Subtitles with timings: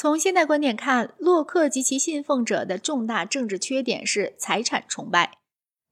[0.00, 5.38] 从现代观点看，洛克及其信奉者的重大政治缺点是财产崇拜。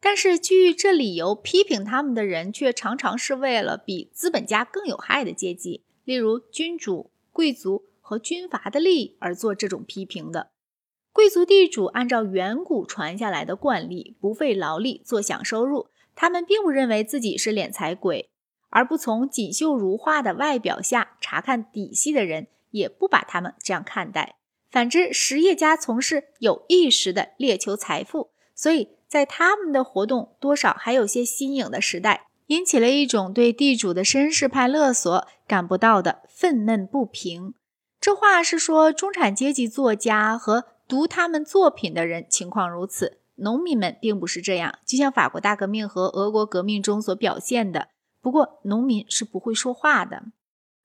[0.00, 10.50] 但是，据这理由批评他们的人，却常常是为了比资本家更有害的阶级，例如君主、贵族和军阀的利益而做这种批评的。
[11.12, 18.28] 贵族地主按照远古传下来的惯例，不费劳力坐享收入，他们并不认为自己是敛财鬼，
[18.70, 22.48] 而不从锦绣如画的外表下查看底细的人。
[22.72, 24.34] 也不把他们这样看待。
[24.70, 37.54] 反之，实业家从事有意识的猎求财富，所以在他们的活动多少还有些新颖的时代，引起了一种对地主的绅士派勒索感不到的愤懑不平。
[38.00, 44.78] 这话是说中产阶级作家和读他们作品的人情况如此，农民们并不是这样。
[44.84, 47.88] 就像法国大革命和俄国革命中所表现的，
[48.20, 50.24] 不过农民是不会说话的。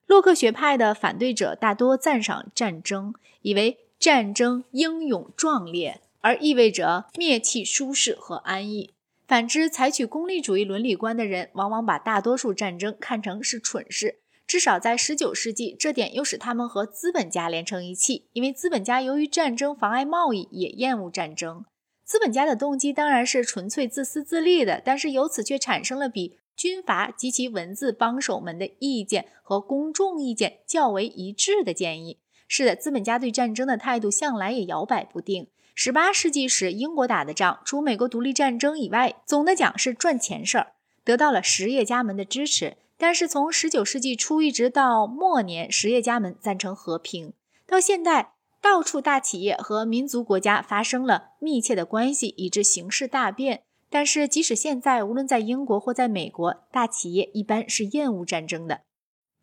[0.07, 8.94] 洛克学派的反对者大多赞赏战争，以为战争英勇壮烈，而意味着灭气舒适和安逸。
[9.28, 14.19] 反之，采取功利主义伦理观的人，往往把大多数战争看成是蠢事。
[14.47, 21.66] 至少在19世纪，这点又使他们和资本家连成一气，因为资本家由于战争妨碍贸易，也厌恶战争。
[22.05, 26.39] 资本家的动机当然是纯粹自私自利的，但是由此却产生了比。
[26.58, 32.17] 军阀及其文字帮手们的意见和公众意见较为一致的建议。
[32.47, 35.47] 是的，资本家对战争的态度向来也摇摆不定。
[35.75, 42.78] 十八世纪时，英国打的仗，除美国独立战争以外，总的讲是赚钱事儿，得到了实业家们的支持。
[42.97, 47.33] 但是从十九世纪初一直到末年，实业家们赞成和平。
[47.67, 53.61] 到现代，到处大企业和民族国家发生了密切的关系，以致形势大变。
[53.89, 58.81] 但是，即使现在，无论在英国或在美国，大企业一般是厌恶战争的。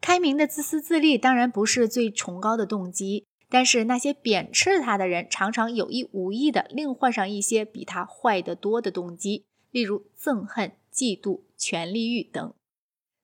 [0.01, 12.53] 开明的自私自利当然不是最崇高的动机，但是那些贬斥他的人，常常有意无意的另换上一些比他坏得多的动机，例如憎恨、嫉妒、权力欲等。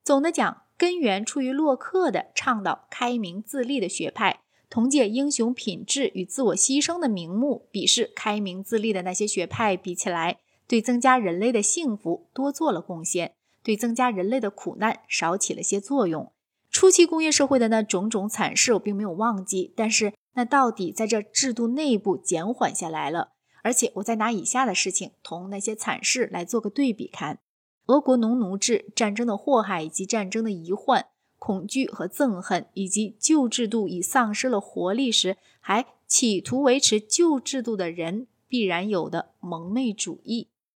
[0.03, 4.41] 总的讲，根源出于洛克的倡导开明自立的学派，
[4.71, 10.39] 同借英雄品质与自我牺牲的名目鄙视开明自立的那些学派比起来。
[10.71, 16.31] 对增加人类的幸福多做了贡献，对增加人类的苦难少起了些作用。
[16.71, 23.33] 初期工业社会的那种种惨事我并没有忘记，但是那到底在这制度内部减缓下来了。
[23.65, 27.41] 而且我再拿以下的事情同那些惨事来做个对比看：
[27.87, 31.07] 俄国农奴制、战争的祸害以及战争的遗患、
[31.41, 40.50] 恐惧和憎恨，以及旧制度已丧失了活力时还企图维持旧制度的人必然有的蒙昧主义。